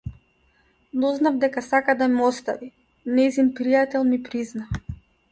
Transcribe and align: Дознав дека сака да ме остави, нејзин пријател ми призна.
Дознав 1.01 1.35
дека 1.43 1.61
сака 1.65 1.95
да 1.99 2.07
ме 2.13 2.23
остави, 2.29 2.69
нејзин 3.19 3.51
пријател 3.59 4.07
ми 4.13 4.19
призна. 4.31 4.81